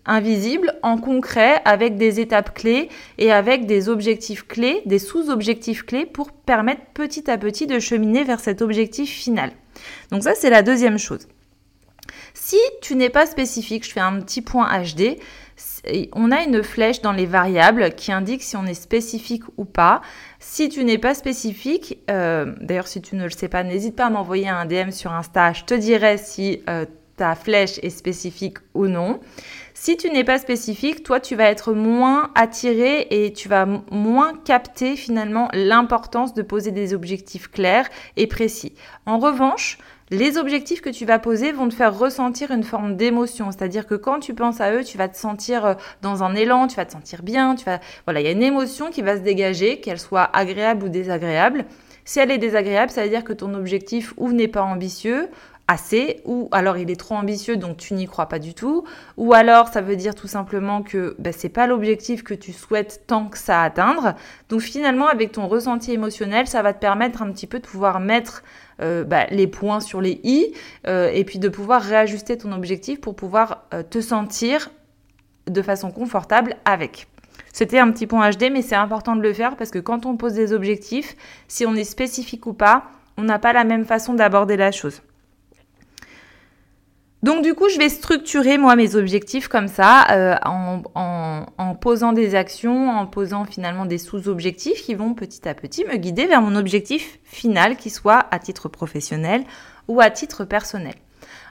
invisible 0.09 0.73
en 0.83 0.97
concret 0.97 1.61
avec 1.65 1.95
des 1.95 2.19
étapes 2.19 2.53
clés 2.53 2.89
et 3.17 3.31
avec 3.31 3.65
des 3.65 3.87
objectifs 3.87 4.47
clés, 4.47 4.81
des 4.85 4.99
sous-objectifs 4.99 5.85
clés 5.85 6.05
pour 6.05 6.31
permettre 6.31 6.81
petit 6.93 7.29
à 7.29 7.37
petit 7.37 7.67
de 7.67 7.79
cheminer 7.79 8.23
vers 8.23 8.39
cet 8.39 8.61
objectif 8.61 9.09
final. 9.09 9.51
Donc 10.11 10.23
ça, 10.23 10.35
c'est 10.35 10.49
la 10.49 10.63
deuxième 10.63 10.97
chose. 10.97 11.27
Si 12.33 12.57
tu 12.81 12.95
n'es 12.95 13.09
pas 13.09 13.25
spécifique, 13.25 13.85
je 13.85 13.91
fais 13.91 13.99
un 13.99 14.19
petit 14.19 14.41
point 14.41 14.67
HD, 14.81 15.17
on 16.13 16.31
a 16.31 16.41
une 16.43 16.63
flèche 16.63 17.01
dans 17.01 17.11
les 17.11 17.25
variables 17.25 17.93
qui 17.93 18.11
indique 18.11 18.43
si 18.43 18.55
on 18.55 18.65
est 18.65 18.73
spécifique 18.73 19.43
ou 19.57 19.65
pas. 19.65 20.01
Si 20.39 20.69
tu 20.69 20.83
n'es 20.83 20.97
pas 20.97 21.13
spécifique, 21.13 21.99
euh, 22.09 22.53
d'ailleurs 22.61 22.87
si 22.87 23.01
tu 23.01 23.15
ne 23.15 23.23
le 23.23 23.29
sais 23.29 23.49
pas, 23.49 23.63
n'hésite 23.63 23.95
pas 23.95 24.05
à 24.05 24.09
m'envoyer 24.09 24.49
un 24.49 24.65
DM 24.65 24.91
sur 24.91 25.11
Insta, 25.11 25.53
je 25.53 25.63
te 25.63 25.73
dirai 25.73 26.17
si 26.17 26.61
euh, 26.69 26.85
flèche 27.35 27.79
est 27.83 27.89
spécifique 27.89 28.57
ou 28.73 28.87
non. 28.87 29.19
Si 29.73 29.95
tu 29.95 30.09
n'es 30.09 30.25
pas 30.25 30.39
spécifique, 30.39 31.03
toi, 31.03 31.19
tu 31.19 31.35
vas 31.35 31.45
être 31.45 31.73
moins 31.73 32.31
attiré 32.35 33.07
et 33.11 33.31
tu 33.31 33.47
vas 33.47 33.65
moins 33.91 34.33
capter 34.43 34.95
finalement 34.95 35.47
l'importance 35.53 36.33
de 36.33 36.41
poser 36.41 36.71
des 36.71 36.93
objectifs 36.93 37.49
clairs 37.49 37.87
et 38.17 38.27
précis. 38.27 38.73
En 39.05 39.19
revanche, 39.19 39.77
les 40.11 40.37
objectifs 40.37 40.81
que 40.81 40.89
tu 40.89 41.05
vas 41.05 41.19
poser 41.19 41.51
vont 41.51 41.69
te 41.69 41.75
faire 41.75 41.97
ressentir 41.97 42.49
une 42.51 42.63
forme 42.63 42.95
d'émotion, 42.95 43.51
c'est-à-dire 43.51 43.85
que 43.85 43.93
quand 43.93 44.19
tu 44.19 44.33
penses 44.33 44.59
à 44.59 44.73
eux, 44.73 44.83
tu 44.83 44.97
vas 44.97 45.07
te 45.07 45.15
sentir 45.15 45.65
euh, 45.65 45.73
dans 46.01 46.23
un 46.23 46.33
élan, 46.33 46.67
tu 46.67 46.77
vas 46.77 46.85
te 46.85 46.91
sentir 46.91 47.21
bien, 47.21 47.55
tu 47.55 47.63
vas 47.65 47.79
voilà, 48.05 48.19
il 48.19 48.25
y 48.25 48.29
a 48.29 48.31
une 48.31 48.41
émotion 48.41 48.89
qui 48.89 49.03
va 49.03 49.17
se 49.17 49.21
dégager, 49.21 49.79
qu'elle 49.81 49.99
soit 49.99 50.29
agréable 50.33 50.85
ou 50.85 50.89
désagréable. 50.89 51.65
Si 52.05 52.19
elle 52.19 52.31
est 52.31 52.39
désagréable, 52.39 52.91
ça 52.91 53.03
veut 53.03 53.09
dire 53.09 53.23
que 53.23 53.33
ton 53.33 53.53
objectif 53.53 54.15
ou 54.17 54.31
n'est 54.31 54.47
pas 54.47 54.63
ambitieux, 54.63 55.29
assez, 55.69 56.21
ou 56.25 56.49
alors 56.51 56.77
il 56.77 56.89
est 56.89 56.99
trop 56.99 57.13
ambitieux 57.13 57.55
donc 57.55 57.77
tu 57.77 57.93
n'y 57.93 58.07
crois 58.07 58.25
pas 58.25 58.39
du 58.39 58.55
tout, 58.55 58.85
ou 59.17 59.33
alors 59.35 59.67
ça 59.67 59.81
veut 59.81 59.95
dire 59.95 60.15
tout 60.15 60.27
simplement 60.27 60.81
que 60.81 61.15
ben, 61.19 61.31
c'est 61.31 61.47
pas 61.47 61.67
l'objectif 61.67 62.23
que 62.23 62.33
tu 62.33 62.53
souhaites 62.53 63.03
tant 63.05 63.27
que 63.27 63.37
ça 63.37 63.61
atteindre. 63.61 64.15
Donc 64.49 64.61
finalement 64.61 65.07
avec 65.07 65.31
ton 65.31 65.47
ressenti 65.47 65.91
émotionnel, 65.91 66.47
ça 66.47 66.63
va 66.63 66.73
te 66.73 66.79
permettre 66.79 67.21
un 67.21 67.31
petit 67.31 67.45
peu 67.45 67.59
de 67.59 67.67
pouvoir 67.67 67.99
mettre 67.99 68.43
euh, 68.81 69.03
ben, 69.03 69.27
les 69.29 69.45
points 69.45 69.79
sur 69.79 70.01
les 70.01 70.19
i 70.23 70.53
euh, 70.87 71.11
et 71.13 71.23
puis 71.23 71.37
de 71.37 71.49
pouvoir 71.49 71.83
réajuster 71.83 72.35
ton 72.35 72.51
objectif 72.51 72.99
pour 72.99 73.15
pouvoir 73.15 73.65
euh, 73.75 73.83
te 73.83 74.01
sentir 74.01 74.71
de 75.47 75.61
façon 75.61 75.91
confortable 75.91 76.55
avec. 76.65 77.07
C'était 77.53 77.77
un 77.77 77.91
petit 77.91 78.07
point 78.07 78.27
HD, 78.31 78.49
mais 78.51 78.63
c'est 78.63 78.75
important 78.75 79.15
de 79.15 79.21
le 79.21 79.33
faire 79.33 79.55
parce 79.55 79.69
que 79.69 79.79
quand 79.79 80.07
on 80.07 80.17
pose 80.17 80.33
des 80.33 80.51
objectifs, 80.51 81.15
si 81.47 81.67
on 81.67 81.75
est 81.75 81.83
spécifique 81.83 82.47
ou 82.47 82.53
pas, 82.53 82.85
on 83.17 83.23
n'a 83.23 83.37
pas 83.37 83.53
la 83.53 83.65
même 83.65 83.85
façon 83.85 84.15
d'aborder 84.15 84.57
la 84.57 84.71
chose. 84.71 85.01
Donc 87.21 87.43
du 87.43 87.53
coup, 87.53 87.67
je 87.67 87.77
vais 87.77 87.89
structurer 87.89 88.57
moi 88.57 88.77
mes 88.77 88.95
objectifs 88.95 89.49
comme 89.49 89.67
ça, 89.67 90.07
euh, 90.11 90.35
en, 90.45 90.81
en, 91.57 91.75
posant 91.75 92.13
des 92.13 92.33
actions, 92.33 92.89
en 92.89 93.05
posant 93.07 93.43
finalement 93.43 93.85
des 93.85 93.97
sous-objectifs 93.97 94.81
qui 94.83 94.95
vont 94.95 95.13
petit 95.13 95.47
à 95.47 95.53
petit 95.53 95.83
me 95.83 95.97
guider 95.97 96.27
vers 96.27 96.41
mon 96.41 96.55
objectif 96.55 97.19
final, 97.25 97.75
qui 97.75 97.89
soit 97.89 98.25
à 98.31 98.39
titre 98.39 98.69
professionnel 98.69 99.43
ou 99.89 99.99
à 99.99 100.09
titre 100.09 100.45
personnel. 100.45 100.93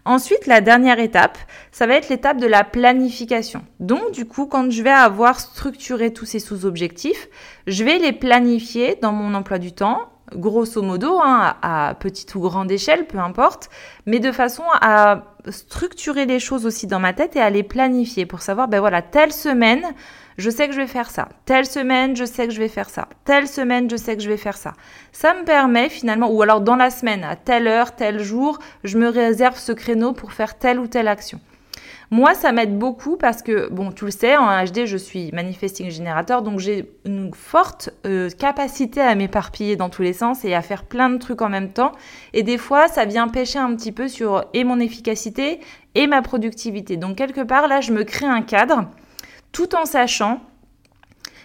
Ensuite, 0.07 0.47
la 0.47 0.63
dernière 0.63 1.01
étape, 1.01 1.37
ça 1.71 1.87
va 1.87 1.95
être 1.95 2.09
l'étape 2.09 2.39
de 2.39 2.47
la 2.47 2.65
planification. 2.65 3.63
Donc, 3.79 4.13
du 4.13 4.25
coup, 4.25 4.47
quand 4.47 4.71
je 4.71 4.83
vais 4.83 4.89
avoir 4.89 5.39
structuré 5.39 6.15
tous 6.15 6.25
ces 6.25 6.39
sous-objectifs, 6.39 7.29
je 7.67 7.85
vais 7.85 7.99
les 7.99 8.13
planifier 8.13 8.97
dans 9.03 9.13
mon 9.13 9.35
emploi 9.35 9.59
du 9.59 9.73
temps 9.73 10.09
grosso 10.35 10.83
modo, 10.83 11.19
hein, 11.23 11.57
à 11.63 11.95
petite 11.99 12.35
ou 12.35 12.41
grande 12.41 12.71
échelle, 12.71 13.07
peu 13.07 13.19
importe, 13.19 13.71
mais 14.07 14.19
de 14.19 14.33
façon 14.33 14.65
à 14.81 15.23
structurer 15.49 16.27
les 16.27 16.41
choses 16.41 16.67
aussi 16.67 16.87
dans 16.87 17.01
ma 17.01 17.13
tête 17.13 17.37
et 17.37 17.41
à 17.41 17.51
les 17.51 17.63
planifier 17.63 18.27
pour 18.27 18.43
savoir, 18.43 18.69
ben 18.69 18.81
voilà, 18.81 19.03
telle 19.03 19.33
semaine, 19.33 19.83
je 20.37 20.51
sais 20.51 20.69
que 20.69 20.75
je 20.75 20.81
vais 20.81 20.87
faire 20.87 21.11
ça. 21.11 21.29
Telle 21.45 21.67
semaine, 21.67 22.15
je 22.15 22.25
sais 22.25 22.47
que 22.47 22.53
je 22.53 22.59
vais 22.59 22.69
faire 22.69 22.89
ça. 22.89 23.09
Telle 23.25 23.49
semaine, 23.49 23.91
je 23.91 23.97
sais 23.97 24.17
que 24.17 24.23
je 24.23 24.29
vais 24.29 24.37
faire 24.37 24.57
ça. 24.57 24.75
Ça 25.13 25.35
me 25.35 25.45
permet 25.45 25.89
finalement, 25.89 26.31
ou 26.31 26.43
alors 26.43 26.61
dans 26.61 26.77
la 26.77 26.91
semaine, 26.91 27.25
à 27.25 27.35
telle 27.37 27.67
heure, 27.67 27.97
tel 27.97 28.23
jour, 28.23 28.59
je 28.85 28.99
me 28.99 29.09
réserve 29.09 29.59
ce 29.59 29.73
créneau 29.73 30.13
pour 30.13 30.33
faire 30.33 30.59
telle 30.59 30.79
ou 30.79 30.87
telle 30.87 31.09
action. 31.09 31.41
Moi, 32.11 32.35
ça 32.35 32.53
m'aide 32.53 32.79
beaucoup 32.79 33.19
parce 33.19 33.43
que, 33.43 33.69
bon, 33.69 33.93
tu 33.93 34.07
le 34.07 34.11
sais, 34.11 34.35
en 34.37 34.65
HD, 34.65 34.87
je 34.87 34.97
suis 34.97 35.31
manifesting 35.33 35.91
générateur, 35.91 36.41
donc 36.41 36.59
j'ai 36.59 36.91
une 37.05 37.35
forte 37.35 37.91
euh, 38.07 38.31
capacité 38.31 39.03
à 39.03 39.15
m'éparpiller 39.15 39.77
dans 39.77 39.91
tous 39.91 40.01
les 40.01 40.15
sens 40.15 40.43
et 40.47 40.55
à 40.55 40.63
faire 40.63 40.85
plein 40.85 41.11
de 41.11 41.19
trucs 41.19 41.43
en 41.43 41.51
même 41.51 41.71
temps. 41.71 41.93
Et 42.33 42.43
des 42.43 42.57
fois, 42.57 42.89
ça 42.89 43.05
vient 43.05 43.29
pêcher 43.29 43.59
un 43.59 43.75
petit 43.77 43.93
peu 43.93 44.09
sur 44.09 44.47
et 44.55 44.65
mon 44.65 44.81
efficacité 44.81 45.61
et 45.95 46.07
ma 46.07 46.23
productivité. 46.23 46.97
Donc, 46.97 47.17
quelque 47.17 47.43
part, 47.43 47.69
là, 47.69 47.83
je 47.83 47.93
me 47.93 48.05
crée 48.05 48.27
un 48.27 48.41
cadre 48.41 48.87
tout 49.53 49.75
en 49.75 49.85
sachant 49.85 50.41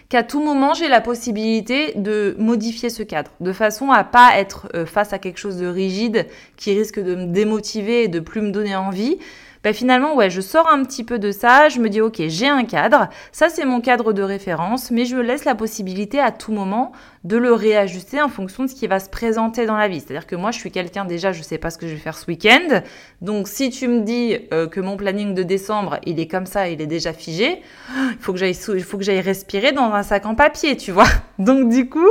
qu'à 0.08 0.22
tout 0.22 0.42
moment, 0.42 0.72
j'ai 0.72 0.88
la 0.88 1.00
possibilité 1.02 1.92
de 1.96 2.36
modifier 2.38 2.88
ce 2.88 3.02
cadre, 3.02 3.30
de 3.40 3.52
façon 3.52 3.90
à 3.90 4.04
pas 4.04 4.38
être 4.38 4.68
euh, 4.74 4.86
face 4.86 5.12
à 5.12 5.18
quelque 5.18 5.38
chose 5.38 5.58
de 5.58 5.66
rigide 5.66 6.26
qui 6.56 6.72
risque 6.72 7.00
de 7.00 7.14
me 7.14 7.26
démotiver 7.26 8.04
et 8.04 8.08
de 8.08 8.20
plus 8.20 8.40
me 8.40 8.50
donner 8.50 8.76
envie, 8.76 9.18
bah, 9.64 9.72
finalement, 9.72 10.14
ouais, 10.14 10.28
je 10.28 10.42
sors 10.42 10.70
un 10.70 10.84
petit 10.84 11.04
peu 11.04 11.18
de 11.18 11.32
ça, 11.32 11.70
je 11.70 11.80
me 11.80 11.88
dis, 11.88 12.02
ok, 12.02 12.22
j'ai 12.28 12.48
un 12.48 12.64
cadre, 12.64 13.08
ça 13.32 13.48
c'est 13.48 13.64
mon 13.64 13.80
cadre 13.80 14.12
de 14.12 14.22
référence, 14.22 14.90
mais 14.90 15.06
je 15.06 15.16
laisse 15.16 15.46
la 15.46 15.54
possibilité 15.54 16.20
à 16.20 16.30
tout 16.30 16.52
moment 16.52 16.92
de 17.24 17.38
le 17.38 17.54
réajuster 17.54 18.20
en 18.20 18.28
fonction 18.28 18.64
de 18.64 18.68
ce 18.68 18.74
qui 18.74 18.86
va 18.86 19.00
se 19.00 19.08
présenter 19.08 19.64
dans 19.64 19.78
la 19.78 19.88
vie. 19.88 20.00
C'est-à-dire 20.00 20.26
que 20.26 20.36
moi, 20.36 20.50
je 20.50 20.58
suis 20.58 20.70
quelqu'un 20.70 21.06
déjà, 21.06 21.32
je 21.32 21.42
sais 21.42 21.56
pas 21.56 21.70
ce 21.70 21.78
que 21.78 21.88
je 21.88 21.94
vais 21.94 21.98
faire 21.98 22.18
ce 22.18 22.26
week-end, 22.26 22.82
donc 23.22 23.48
si 23.48 23.70
tu 23.70 23.88
me 23.88 24.02
dis 24.02 24.36
euh, 24.52 24.68
que 24.68 24.80
mon 24.80 24.98
planning 24.98 25.32
de 25.32 25.42
décembre, 25.42 25.98
il 26.04 26.20
est 26.20 26.28
comme 26.28 26.46
ça, 26.46 26.68
il 26.68 26.82
est 26.82 26.86
déjà 26.86 27.14
figé, 27.14 27.62
il 27.90 28.18
faut 28.20 28.32
que 28.34 28.38
j'aille 28.38 29.20
respirer 29.22 29.72
dans 29.72 29.94
un 29.94 30.02
sac 30.02 30.26
en 30.26 30.34
papier, 30.34 30.76
tu 30.76 30.92
vois. 30.92 31.08
Donc 31.38 31.70
du 31.70 31.88
coup, 31.88 32.10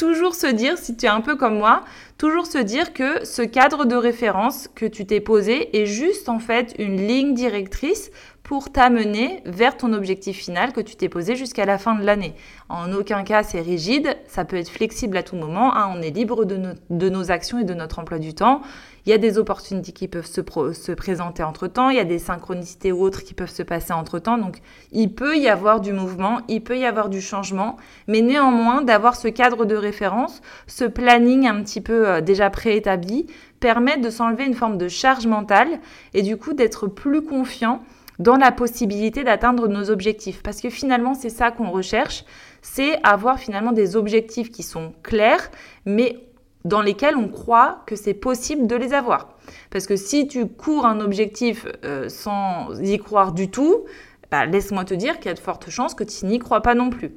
toujours 0.00 0.34
se 0.34 0.46
dire, 0.46 0.78
si 0.78 0.96
tu 0.96 1.04
es 1.04 1.10
un 1.10 1.20
peu 1.20 1.36
comme 1.36 1.58
moi, 1.58 1.84
toujours 2.16 2.46
se 2.46 2.56
dire 2.56 2.94
que 2.94 3.22
ce 3.26 3.42
cadre 3.42 3.84
de 3.84 3.94
référence 3.94 4.66
que 4.74 4.86
tu 4.86 5.04
t'es 5.04 5.20
posé 5.20 5.78
est 5.78 5.84
juste 5.84 6.30
en 6.30 6.38
fait 6.38 6.74
une 6.78 7.06
ligne 7.06 7.34
directrice 7.34 8.10
pour 8.50 8.72
t'amener 8.72 9.44
vers 9.46 9.76
ton 9.76 9.92
objectif 9.92 10.36
final 10.36 10.72
que 10.72 10.80
tu 10.80 10.96
t'es 10.96 11.08
posé 11.08 11.36
jusqu'à 11.36 11.66
la 11.66 11.78
fin 11.78 11.94
de 11.94 12.04
l'année. 12.04 12.34
En 12.68 12.92
aucun 12.92 13.22
cas 13.22 13.44
c'est 13.44 13.60
rigide, 13.60 14.16
ça 14.26 14.44
peut 14.44 14.56
être 14.56 14.70
flexible 14.70 15.16
à 15.16 15.22
tout 15.22 15.36
moment, 15.36 15.76
hein. 15.76 15.88
on 15.96 16.02
est 16.02 16.10
libre 16.10 16.44
de, 16.44 17.08
nos 17.08 17.30
actions 17.30 17.60
et 17.60 17.64
de 17.64 17.74
notre 17.74 18.00
emploi 18.00 18.18
du 18.18 18.34
temps. 18.34 18.62
Il 19.06 19.10
y 19.10 19.12
a 19.12 19.18
des 19.18 19.38
opportunités 19.38 19.92
qui 19.92 20.08
peuvent 20.08 20.26
se, 20.26 20.40
se 20.72 20.90
présenter 20.90 21.44
entre-temps, 21.44 21.90
il 21.90 21.96
y 21.96 22.00
a 22.00 22.04
des 22.04 22.18
synchronicités 22.18 22.90
ou 22.90 23.02
autres 23.02 23.22
qui 23.22 23.34
peuvent 23.34 23.52
se 23.52 23.62
passer 23.62 23.92
entre-temps. 23.92 24.36
Donc, 24.36 24.58
il 24.90 25.14
peut 25.14 25.38
y 25.38 25.48
avoir 25.48 25.80
du 25.80 25.92
mouvement, 25.92 26.40
il 26.48 26.60
peut 26.60 26.76
y 26.76 26.84
avoir 26.84 27.08
du 27.08 27.20
changement, 27.20 27.76
mais 28.08 28.20
néanmoins, 28.20 28.82
d'avoir 28.82 29.14
ce 29.14 29.28
cadre 29.28 29.64
de 29.64 29.76
référence, 29.76 30.42
ce 30.66 30.84
planning 30.84 31.46
un 31.46 31.62
petit 31.62 31.80
peu 31.80 32.08
euh, 32.08 32.20
déjà 32.20 32.50
préétabli, 32.50 33.26
permet 33.60 33.96
de 33.98 34.10
s'enlever 34.10 34.44
une 34.44 34.54
forme 34.54 34.76
de 34.76 34.88
charge 34.88 35.26
mentale 35.26 35.78
et 36.14 36.22
du 36.22 36.36
coup 36.36 36.52
d'être 36.52 36.88
plus 36.88 37.22
confiant 37.22 37.80
dans 38.20 38.36
la 38.36 38.52
possibilité 38.52 39.24
d'atteindre 39.24 39.66
nos 39.66 39.90
objectifs. 39.90 40.42
Parce 40.42 40.60
que 40.60 40.70
finalement, 40.70 41.14
c'est 41.14 41.30
ça 41.30 41.50
qu'on 41.50 41.70
recherche, 41.70 42.24
c'est 42.62 43.02
avoir 43.02 43.38
finalement 43.38 43.72
des 43.72 43.96
objectifs 43.96 44.50
qui 44.50 44.62
sont 44.62 44.92
clairs, 45.02 45.50
mais 45.86 46.18
dans 46.66 46.82
lesquels 46.82 47.16
on 47.16 47.28
croit 47.28 47.82
que 47.86 47.96
c'est 47.96 48.14
possible 48.14 48.66
de 48.66 48.76
les 48.76 48.92
avoir. 48.92 49.30
Parce 49.70 49.86
que 49.86 49.96
si 49.96 50.28
tu 50.28 50.46
cours 50.46 50.84
un 50.84 51.00
objectif 51.00 51.66
euh, 51.84 52.10
sans 52.10 52.78
y 52.82 52.98
croire 52.98 53.32
du 53.32 53.50
tout, 53.50 53.86
bah, 54.30 54.44
laisse-moi 54.44 54.84
te 54.84 54.92
dire 54.92 55.16
qu'il 55.16 55.26
y 55.26 55.30
a 55.30 55.34
de 55.34 55.38
fortes 55.38 55.70
chances 55.70 55.94
que 55.94 56.04
tu 56.04 56.26
n'y 56.26 56.38
crois 56.38 56.60
pas 56.60 56.74
non 56.74 56.90
plus. 56.90 57.12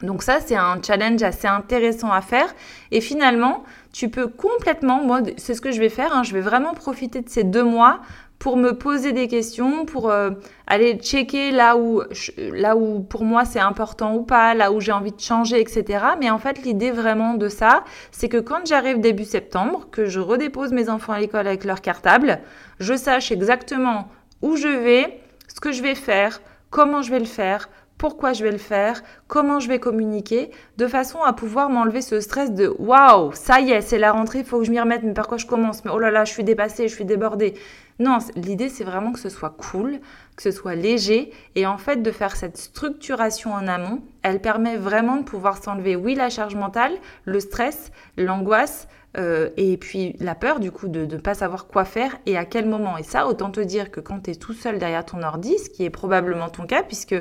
Donc 0.00 0.22
ça, 0.22 0.40
c'est 0.40 0.56
un 0.56 0.80
challenge 0.82 1.22
assez 1.22 1.46
intéressant 1.46 2.10
à 2.10 2.22
faire. 2.22 2.52
Et 2.90 3.02
finalement, 3.02 3.64
tu 3.92 4.08
peux 4.08 4.26
complètement, 4.26 5.04
moi, 5.04 5.20
c'est 5.36 5.54
ce 5.54 5.60
que 5.60 5.70
je 5.70 5.78
vais 5.78 5.90
faire, 5.90 6.16
hein, 6.16 6.22
je 6.22 6.32
vais 6.32 6.40
vraiment 6.40 6.72
profiter 6.72 7.20
de 7.20 7.28
ces 7.28 7.44
deux 7.44 7.62
mois 7.62 8.00
pour 8.42 8.56
me 8.56 8.72
poser 8.72 9.12
des 9.12 9.28
questions, 9.28 9.84
pour 9.84 10.10
euh, 10.10 10.30
aller 10.66 10.94
checker 10.96 11.52
là 11.52 11.76
où, 11.76 12.02
là 12.36 12.74
où 12.74 12.98
pour 12.98 13.22
moi 13.22 13.44
c'est 13.44 13.60
important 13.60 14.16
ou 14.16 14.24
pas, 14.24 14.52
là 14.54 14.72
où 14.72 14.80
j'ai 14.80 14.90
envie 14.90 15.12
de 15.12 15.20
changer, 15.20 15.60
etc. 15.60 16.06
Mais 16.18 16.28
en 16.28 16.40
fait, 16.40 16.60
l'idée 16.64 16.90
vraiment 16.90 17.34
de 17.34 17.48
ça, 17.48 17.84
c'est 18.10 18.28
que 18.28 18.38
quand 18.38 18.66
j'arrive 18.66 18.98
début 18.98 19.22
septembre, 19.22 19.86
que 19.92 20.06
je 20.06 20.18
redépose 20.18 20.72
mes 20.72 20.88
enfants 20.88 21.12
à 21.12 21.20
l'école 21.20 21.46
avec 21.46 21.62
leur 21.62 21.80
cartable, 21.80 22.40
je 22.80 22.96
sache 22.96 23.30
exactement 23.30 24.08
où 24.42 24.56
je 24.56 24.66
vais, 24.66 25.20
ce 25.46 25.60
que 25.60 25.70
je 25.70 25.80
vais 25.80 25.94
faire, 25.94 26.42
comment 26.70 27.00
je 27.00 27.12
vais 27.12 27.20
le 27.20 27.26
faire, 27.26 27.68
pourquoi 28.02 28.32
je 28.32 28.42
vais 28.42 28.50
le 28.50 28.58
faire, 28.58 29.00
comment 29.28 29.60
je 29.60 29.68
vais 29.68 29.78
communiquer, 29.78 30.50
de 30.76 30.88
façon 30.88 31.22
à 31.22 31.32
pouvoir 31.32 31.70
m'enlever 31.70 32.02
ce 32.02 32.18
stress 32.18 32.50
de 32.50 32.74
waouh, 32.80 33.30
ça 33.32 33.60
y 33.60 33.70
est, 33.70 33.80
c'est 33.80 34.00
la 34.00 34.10
rentrée, 34.10 34.40
il 34.40 34.44
faut 34.44 34.58
que 34.58 34.64
je 34.64 34.72
m'y 34.72 34.80
remette, 34.80 35.04
mais 35.04 35.12
par 35.12 35.28
quoi 35.28 35.38
je 35.38 35.46
commence, 35.46 35.84
mais 35.84 35.92
oh 35.94 36.00
là 36.00 36.10
là, 36.10 36.24
je 36.24 36.32
suis 36.32 36.42
dépassée, 36.42 36.88
je 36.88 36.94
suis 36.96 37.04
débordée. 37.04 37.54
Non, 38.00 38.18
l'idée 38.34 38.68
c'est 38.68 38.82
vraiment 38.82 39.12
que 39.12 39.20
ce 39.20 39.28
soit 39.28 39.50
cool, 39.50 40.00
que 40.34 40.42
ce 40.42 40.50
soit 40.50 40.74
léger, 40.74 41.30
et 41.54 41.64
en 41.64 41.78
fait 41.78 42.02
de 42.02 42.10
faire 42.10 42.34
cette 42.34 42.56
structuration 42.56 43.52
en 43.52 43.68
amont, 43.68 44.02
elle 44.24 44.40
permet 44.40 44.76
vraiment 44.76 45.18
de 45.18 45.22
pouvoir 45.22 45.62
s'enlever, 45.62 45.94
oui, 45.94 46.16
la 46.16 46.28
charge 46.28 46.56
mentale, 46.56 46.94
le 47.24 47.38
stress, 47.38 47.92
l'angoisse, 48.16 48.88
euh, 49.16 49.50
et 49.56 49.76
puis 49.76 50.16
la 50.18 50.34
peur 50.34 50.58
du 50.58 50.72
coup 50.72 50.88
de 50.88 51.04
ne 51.04 51.20
pas 51.20 51.34
savoir 51.34 51.66
quoi 51.66 51.84
faire 51.84 52.16
et 52.26 52.36
à 52.36 52.46
quel 52.46 52.66
moment. 52.66 52.96
Et 52.96 53.02
ça, 53.02 53.28
autant 53.28 53.50
te 53.50 53.60
dire 53.60 53.90
que 53.90 54.00
quand 54.00 54.20
tu 54.24 54.30
es 54.30 54.34
tout 54.34 54.54
seul 54.54 54.78
derrière 54.78 55.04
ton 55.04 55.22
ordi, 55.22 55.56
ce 55.58 55.70
qui 55.70 55.84
est 55.84 55.90
probablement 55.90 56.48
ton 56.48 56.66
cas, 56.66 56.82
puisque 56.82 57.14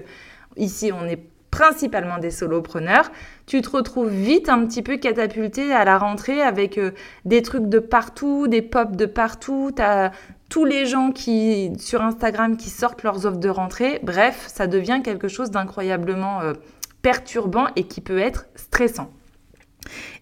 Ici, 0.58 0.92
on 0.94 1.06
est 1.06 1.20
principalement 1.52 2.18
des 2.18 2.32
solopreneurs, 2.32 3.12
tu 3.46 3.62
te 3.62 3.70
retrouves 3.70 4.10
vite 4.10 4.48
un 4.48 4.66
petit 4.66 4.82
peu 4.82 4.96
catapulté 4.96 5.74
à 5.74 5.84
la 5.84 5.98
rentrée 5.98 6.42
avec 6.42 6.78
euh, 6.78 6.92
des 7.26 7.42
trucs 7.42 7.68
de 7.68 7.80
partout, 7.80 8.48
des 8.48 8.62
pops 8.62 8.96
de 8.96 9.06
partout, 9.06 9.72
tu 9.76 9.82
as 9.82 10.12
tous 10.50 10.66
les 10.66 10.86
gens 10.86 11.12
qui 11.12 11.72
sur 11.78 12.02
Instagram 12.02 12.58
qui 12.58 12.70
sortent 12.70 13.04
leurs 13.04 13.26
offres 13.26 13.38
de 13.38 13.50
rentrée. 13.50 14.00
Bref, 14.04 14.46
ça 14.48 14.68
devient 14.68 15.02
quelque 15.04 15.28
chose 15.28 15.52
d'incroyablement 15.52 16.42
euh, 16.42 16.54
perturbant 17.02 17.68
et 17.76 17.84
qui 17.84 18.02
peut 18.02 18.20
être 18.20 18.48
stressant. 18.56 19.12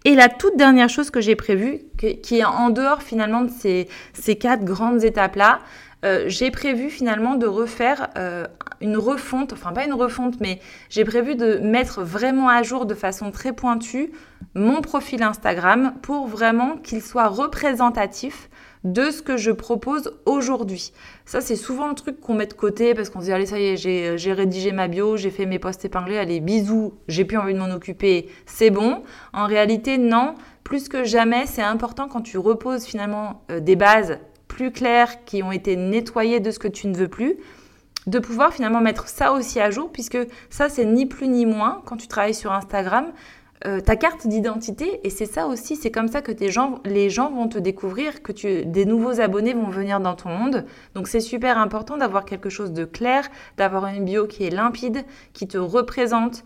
Et 0.05 0.15
la 0.15 0.29
toute 0.29 0.55
dernière 0.55 0.87
chose 0.87 1.09
que 1.09 1.19
j'ai 1.19 1.35
prévue, 1.35 1.79
qui 1.97 2.37
est 2.37 2.45
en 2.45 2.69
dehors 2.69 3.01
finalement 3.01 3.41
de 3.41 3.51
ces, 3.51 3.89
ces 4.13 4.37
quatre 4.37 4.63
grandes 4.63 5.03
étapes-là, 5.03 5.59
euh, 6.05 6.25
j'ai 6.27 6.49
prévu 6.49 6.89
finalement 6.89 7.35
de 7.35 7.45
refaire 7.45 8.09
euh, 8.17 8.47
une 8.79 8.97
refonte, 8.97 9.51
enfin 9.51 9.73
pas 9.73 9.85
une 9.85 9.93
refonte, 9.93 10.39
mais 10.39 10.59
j'ai 10.89 11.03
prévu 11.03 11.35
de 11.35 11.57
mettre 11.57 12.03
vraiment 12.03 12.47
à 12.47 12.63
jour 12.63 12.85
de 12.85 12.93
façon 12.93 13.31
très 13.31 13.51
pointue 13.51 14.11
mon 14.55 14.81
profil 14.81 15.23
Instagram 15.23 15.93
pour 16.01 16.27
vraiment 16.27 16.77
qu'il 16.77 17.01
soit 17.01 17.27
représentatif 17.27 18.49
de 18.85 19.11
ce 19.11 19.21
que 19.21 19.35
je 19.35 19.51
propose 19.51 20.13
aujourd'hui. 20.25 20.93
Ça, 21.25 21.41
c'est 21.41 21.57
souvent 21.57 21.89
le 21.89 21.95
truc 21.95 22.21
qu'on 22.21 22.33
met 22.33 22.45
de 22.45 22.53
côté 22.53 22.93
parce 22.93 23.09
qu'on 23.09 23.19
se 23.19 23.25
dit, 23.25 23.33
allez, 23.33 23.45
ça 23.45 23.59
y 23.59 23.65
est, 23.65 23.77
j'ai 24.17 24.33
rédigé 24.33 24.71
ma 24.71 24.87
bio, 24.87 25.17
j'ai 25.17 25.31
fait 25.31 25.45
mes 25.45 25.59
posts 25.59 25.83
épinglés, 25.83 26.17
allez, 26.17 26.39
bisous, 26.39 26.93
j'ai 27.09 27.25
plus 27.25 27.37
envie 27.37 27.53
de 27.53 27.59
m'en 27.59 27.71
occuper, 27.71 28.29
c'est 28.45 28.69
bon. 28.69 29.03
En 29.33 29.47
réalité, 29.47 29.97
non. 29.97 30.35
Plus 30.63 30.87
que 30.87 31.03
jamais, 31.03 31.45
c'est 31.45 31.63
important 31.63 32.07
quand 32.07 32.21
tu 32.21 32.37
reposes 32.37 32.85
finalement 32.85 33.43
euh, 33.51 33.59
des 33.59 33.75
bases 33.75 34.19
plus 34.49 34.71
claires, 34.73 35.23
qui 35.23 35.41
ont 35.41 35.53
été 35.53 35.77
nettoyées 35.77 36.41
de 36.41 36.51
ce 36.51 36.59
que 36.59 36.67
tu 36.67 36.87
ne 36.87 36.97
veux 36.97 37.07
plus, 37.07 37.37
de 38.07 38.19
pouvoir 38.19 38.53
finalement 38.53 38.81
mettre 38.81 39.07
ça 39.07 39.31
aussi 39.31 39.61
à 39.61 39.71
jour, 39.71 39.89
puisque 39.93 40.17
ça, 40.49 40.67
c'est 40.67 40.83
ni 40.83 41.05
plus 41.05 41.29
ni 41.29 41.45
moins, 41.45 41.81
quand 41.85 41.95
tu 41.95 42.07
travailles 42.09 42.33
sur 42.33 42.51
Instagram, 42.51 43.13
euh, 43.65 43.81
ta 43.81 43.97
carte 43.97 44.25
d'identité, 44.25 45.01
et 45.03 45.09
c'est 45.09 45.25
ça 45.25 45.47
aussi, 45.47 45.75
c'est 45.75 45.91
comme 45.91 46.07
ça 46.07 46.21
que 46.21 46.31
tes 46.31 46.49
gens, 46.49 46.79
les 46.85 47.09
gens 47.09 47.29
vont 47.29 47.49
te 47.49 47.57
découvrir, 47.57 48.23
que 48.23 48.63
des 48.63 48.85
nouveaux 48.85 49.19
abonnés 49.19 49.53
vont 49.53 49.69
venir 49.69 49.99
dans 49.99 50.15
ton 50.15 50.29
monde. 50.29 50.65
Donc 50.95 51.09
c'est 51.09 51.19
super 51.19 51.57
important 51.57 51.97
d'avoir 51.97 52.23
quelque 52.23 52.49
chose 52.49 52.71
de 52.71 52.85
clair, 52.85 53.29
d'avoir 53.57 53.87
une 53.87 54.05
bio 54.05 54.27
qui 54.27 54.45
est 54.45 54.49
limpide, 54.49 55.03
qui 55.33 55.45
te 55.47 55.57
représente, 55.57 56.43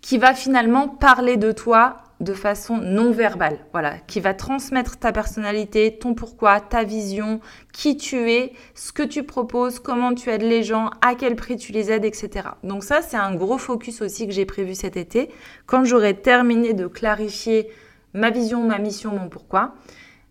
qui 0.00 0.16
va 0.16 0.32
finalement 0.32 0.86
parler 0.88 1.36
de 1.36 1.50
toi 1.50 1.96
de 2.24 2.32
façon 2.32 2.78
non 2.78 3.12
verbale, 3.12 3.58
voilà, 3.72 3.98
qui 4.06 4.18
va 4.18 4.34
transmettre 4.34 4.98
ta 4.98 5.12
personnalité, 5.12 5.98
ton 5.98 6.14
pourquoi, 6.14 6.60
ta 6.60 6.82
vision, 6.82 7.40
qui 7.72 7.96
tu 7.96 8.30
es, 8.30 8.52
ce 8.74 8.92
que 8.92 9.02
tu 9.02 9.22
proposes, 9.22 9.78
comment 9.78 10.14
tu 10.14 10.30
aides 10.30 10.42
les 10.42 10.62
gens, 10.62 10.90
à 11.02 11.14
quel 11.14 11.36
prix 11.36 11.56
tu 11.56 11.72
les 11.72 11.92
aides, 11.92 12.04
etc. 12.04 12.48
Donc 12.64 12.82
ça, 12.82 13.02
c'est 13.02 13.16
un 13.16 13.34
gros 13.34 13.58
focus 13.58 14.02
aussi 14.02 14.26
que 14.26 14.32
j'ai 14.32 14.46
prévu 14.46 14.74
cet 14.74 14.96
été. 14.96 15.28
Quand 15.66 15.84
j'aurai 15.84 16.14
terminé 16.14 16.72
de 16.72 16.86
clarifier 16.86 17.68
ma 18.14 18.30
vision, 18.30 18.66
ma 18.66 18.78
mission, 18.78 19.12
mon 19.12 19.28
pourquoi, 19.28 19.74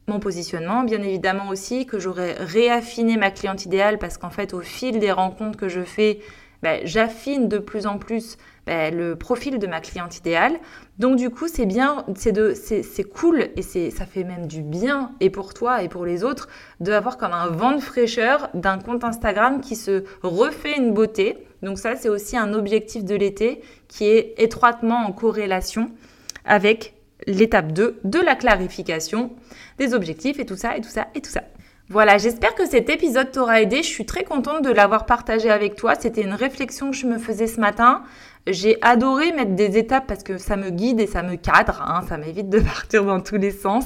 mon 0.08 0.20
positionnement, 0.20 0.84
bien 0.84 1.02
évidemment 1.02 1.50
aussi, 1.50 1.86
que 1.86 2.00
j'aurai 2.00 2.34
réaffiné 2.34 3.16
ma 3.16 3.32
cliente 3.32 3.66
idéale 3.66 4.00
parce 4.00 4.18
qu'en 4.18 4.30
fait, 4.30 4.54
au 4.54 4.62
fil 4.62 5.00
des 5.00 5.12
rencontres 5.12 5.58
que 5.58 5.70
je 5.70 5.82
fais, 5.82 6.20
ben, 6.64 6.80
j'affine 6.86 7.50
de 7.50 7.58
plus 7.58 7.86
en 7.86 7.98
plus 7.98 8.38
ben, 8.66 8.96
le 8.96 9.18
profil 9.18 9.60
de 9.60 9.68
ma 9.68 9.82
cliente 9.82 10.18
idéale. 10.18 10.54
Donc 10.98 11.18
du 11.18 11.30
coup, 11.30 11.50
c'est 11.50 11.66
bien, 11.66 12.06
c'est 12.16 13.04
cool 13.04 13.50
et 13.58 13.62
ça 13.92 14.06
fait 14.06 14.24
même 14.24 14.48
du 14.48 14.62
bien 14.62 15.12
et 15.20 15.30
pour 15.30 15.54
toi 15.54 15.84
et 15.84 15.90
pour 15.90 16.06
les 16.06 16.24
autres 16.24 16.48
d'avoir 16.80 17.18
comme 17.18 17.34
un 17.34 17.48
vent 17.48 17.74
de 17.74 17.82
fraîcheur 17.82 18.50
d'un 18.54 18.80
compte 18.80 19.04
Instagram 19.04 19.60
qui 19.60 19.76
se 19.76 20.06
refait 20.22 20.78
une 20.78 20.94
beauté. 20.94 21.46
Donc 21.62 21.78
ça, 21.78 21.98
c'est 21.98 22.10
aussi 22.10 22.38
un 22.38 22.54
objectif 22.54 23.04
de 23.04 23.16
l'été 23.16 23.62
qui 23.90 24.06
est 24.06 24.34
étroitement 24.38 25.06
en 25.06 25.12
corrélation 25.12 25.92
avec 26.46 26.94
l'étape 27.28 27.74
2 27.74 28.00
de 28.06 28.20
la 28.20 28.36
clarification 28.36 29.32
des 29.78 29.94
objectifs 29.94 30.40
et 30.40 30.46
tout 30.46 30.58
ça 30.58 30.78
et 30.78 30.82
tout 30.82 30.90
ça 30.90 31.08
et 31.14 31.20
tout 31.20 31.32
ça. 31.32 31.44
Voilà, 31.90 32.18
j'espère 32.18 32.56
que 32.56 32.66
cet 32.66 32.90
épisode 32.90 33.32
t'aura 33.32 33.62
aidé. 33.62 33.78
Je 33.78 33.88
suis 33.88 34.06
très 34.06 34.24
contente 34.24 34.64
de 34.64 34.72
l'avoir 34.72 35.06
partagé 35.06 35.52
avec 35.52 35.76
toi. 35.76 35.96
C'était 36.00 36.22
une 36.22 36.34
réflexion 36.34 36.92
que 36.92 36.96
je 36.96 37.06
me 37.06 37.18
faisais 37.18 37.46
ce 37.46 37.60
matin. 37.60 38.04
J'ai 38.48 38.78
adoré 38.82 39.34
mettre 39.34 39.52
des 39.56 39.78
étapes 39.78 40.08
parce 40.08 40.24
que 40.24 40.38
ça 40.38 40.56
me 40.56 40.70
guide 40.70 41.02
et 41.02 41.08
ça 41.08 41.24
me 41.24 41.36
cadre. 41.36 41.84
Hein. 41.86 42.04
ça 42.08 42.18
m'évite 42.18 42.50
de 42.50 42.60
partir 42.62 43.04
dans 43.04 43.20
tous 43.20 43.36
les 43.36 43.52
sens. 43.52 43.86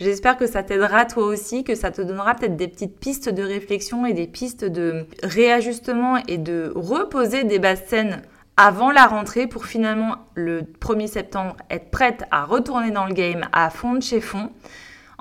J'espère 0.00 0.38
que 0.38 0.46
ça 0.46 0.62
t'aidera 0.62 1.04
toi 1.04 1.24
aussi, 1.26 1.64
que 1.64 1.74
ça 1.74 1.90
te 1.90 2.00
donnera 2.00 2.34
peut-être 2.34 2.56
des 2.56 2.66
petites 2.66 2.98
pistes 2.98 3.28
de 3.28 3.42
réflexion 3.42 4.06
et 4.06 4.14
des 4.14 4.26
pistes 4.26 4.64
de 4.64 5.06
réajustement 5.22 6.16
et 6.26 6.38
de 6.38 6.72
reposer 6.74 7.44
des 7.44 7.58
bases 7.58 7.84
saines 7.86 8.22
avant 8.56 8.90
la 8.90 9.06
rentrée 9.06 9.46
pour 9.46 9.66
finalement 9.66 10.16
le 10.34 10.62
1er 10.62 11.08
septembre 11.08 11.56
être 11.70 11.90
prête 11.90 12.24
à 12.30 12.44
retourner 12.44 12.90
dans 12.90 13.04
le 13.04 13.12
game 13.12 13.42
à 13.52 13.68
fond 13.68 13.94
de 13.94 14.02
chez 14.02 14.20
fond. 14.20 14.50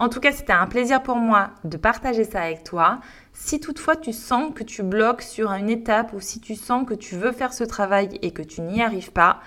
En 0.03 0.09
tout 0.09 0.19
cas, 0.19 0.33
c'était 0.33 0.51
un 0.51 0.67
plaisir 0.67 1.01
pour 1.01 1.15
moi 1.15 1.51
de 1.63 1.77
partager 1.77 2.25
ça 2.25 2.41
avec 2.41 2.65
toi. 2.65 2.99
Si 3.31 3.61
toutefois 3.61 3.95
tu 3.95 4.11
sens 4.11 4.51
que 4.53 4.65
tu 4.65 4.83
bloques 4.83 5.21
sur 5.21 5.53
une 5.53 5.69
étape 5.69 6.11
ou 6.11 6.19
si 6.19 6.41
tu 6.41 6.55
sens 6.55 6.85
que 6.85 6.93
tu 6.93 7.15
veux 7.15 7.31
faire 7.31 7.53
ce 7.53 7.63
travail 7.63 8.19
et 8.21 8.31
que 8.31 8.41
tu 8.41 8.59
n'y 8.59 8.81
arrives 8.81 9.13
pas, 9.13 9.39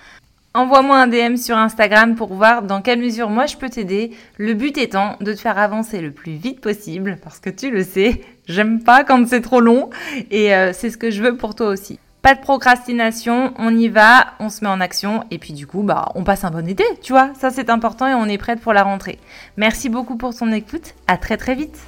envoie-moi 0.55 0.97
un 0.97 1.09
DM 1.09 1.37
sur 1.37 1.59
Instagram 1.59 2.15
pour 2.15 2.33
voir 2.33 2.63
dans 2.63 2.81
quelle 2.81 3.01
mesure 3.01 3.29
moi 3.29 3.45
je 3.45 3.59
peux 3.59 3.69
t'aider. 3.69 4.13
Le 4.39 4.55
but 4.55 4.79
étant 4.79 5.19
de 5.21 5.35
te 5.35 5.41
faire 5.41 5.59
avancer 5.59 6.01
le 6.01 6.11
plus 6.11 6.37
vite 6.37 6.63
possible 6.63 7.19
parce 7.23 7.39
que 7.39 7.51
tu 7.51 7.71
le 7.71 7.85
sais, 7.85 8.23
j'aime 8.47 8.83
pas 8.83 9.05
quand 9.05 9.29
c'est 9.29 9.43
trop 9.43 9.61
long 9.61 9.91
et 10.31 10.55
euh, 10.55 10.73
c'est 10.73 10.89
ce 10.89 10.97
que 10.97 11.11
je 11.11 11.23
veux 11.23 11.37
pour 11.37 11.55
toi 11.55 11.69
aussi. 11.69 11.99
Pas 12.27 12.35
de 12.35 12.41
procrastination, 12.41 13.55
on 13.57 13.73
y 13.73 13.87
va, 13.87 14.35
on 14.41 14.49
se 14.49 14.65
met 14.65 14.69
en 14.69 14.81
action 14.81 15.23
et 15.31 15.39
puis 15.39 15.53
du 15.53 15.65
coup, 15.69 15.85
bah, 15.85 16.11
on 16.17 16.25
passe 16.25 16.43
un 16.43 16.51
bon 16.51 16.67
été, 16.67 16.83
tu 17.01 17.13
vois. 17.13 17.31
Ça 17.39 17.51
c'est 17.51 17.71
important 17.71 18.09
et 18.09 18.15
on 18.15 18.25
est 18.25 18.37
prête 18.37 18.61
pour 18.61 18.73
la 18.73 18.83
rentrée. 18.83 19.21
Merci 19.57 19.89
beaucoup 19.89 20.17
pour 20.17 20.35
ton 20.35 20.51
écoute. 20.51 20.95
À 21.07 21.19
très 21.19 21.37
très 21.37 21.55
vite. 21.55 21.79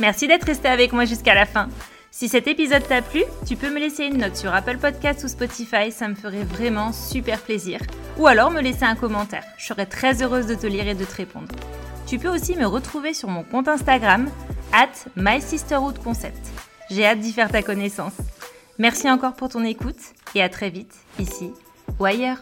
Merci 0.00 0.26
d'être 0.26 0.48
resté 0.48 0.66
avec 0.66 0.92
moi 0.92 1.04
jusqu'à 1.04 1.32
la 1.32 1.46
fin. 1.46 1.68
Si 2.10 2.28
cet 2.28 2.48
épisode 2.48 2.82
t'a 2.88 3.02
plu, 3.02 3.22
tu 3.46 3.54
peux 3.54 3.70
me 3.70 3.78
laisser 3.78 4.06
une 4.06 4.18
note 4.18 4.34
sur 4.34 4.52
Apple 4.52 4.78
Podcasts 4.78 5.22
ou 5.22 5.28
Spotify, 5.28 5.92
ça 5.92 6.08
me 6.08 6.16
ferait 6.16 6.42
vraiment 6.42 6.92
super 6.92 7.38
plaisir. 7.38 7.78
Ou 8.18 8.26
alors 8.26 8.50
me 8.50 8.62
laisser 8.62 8.84
un 8.84 8.96
commentaire, 8.96 9.44
je 9.58 9.66
serais 9.66 9.86
très 9.86 10.24
heureuse 10.24 10.48
de 10.48 10.56
te 10.56 10.66
lire 10.66 10.88
et 10.88 10.96
de 10.96 11.04
te 11.04 11.14
répondre. 11.14 11.54
Tu 12.04 12.18
peux 12.18 12.30
aussi 12.30 12.56
me 12.56 12.66
retrouver 12.66 13.14
sur 13.14 13.28
mon 13.28 13.44
compte 13.44 13.68
Instagram, 13.68 14.28
at 14.72 15.08
MySisterhoodConcept. 15.14 16.48
J'ai 16.90 17.06
hâte 17.06 17.20
d'y 17.20 17.32
faire 17.32 17.48
ta 17.48 17.62
connaissance. 17.62 18.14
Merci 18.80 19.10
encore 19.10 19.34
pour 19.34 19.50
ton 19.50 19.62
écoute 19.62 19.98
et 20.34 20.42
à 20.42 20.48
très 20.48 20.70
vite, 20.70 20.94
ici 21.18 21.52
ou 21.98 22.04
ailleurs. 22.06 22.38